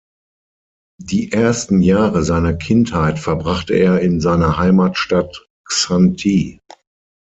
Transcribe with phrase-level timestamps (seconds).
[0.99, 6.59] Die ersten Jahre seiner Kindheit verbrachte er in seiner Heimatstadt Xanthi.